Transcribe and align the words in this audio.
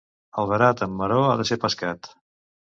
El 0.43 0.47
verat 0.51 0.81
amb 0.85 0.97
maror 1.03 1.27
ha 1.29 1.37
de 1.43 1.47
ser 1.53 1.61
pescat. 1.69 2.13